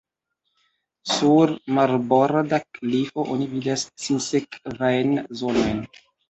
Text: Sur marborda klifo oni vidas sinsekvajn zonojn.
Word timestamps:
Sur 1.09 1.51
marborda 1.79 2.59
klifo 2.77 3.27
oni 3.35 3.47
vidas 3.53 3.85
sinsekvajn 4.07 5.15
zonojn. 5.45 5.85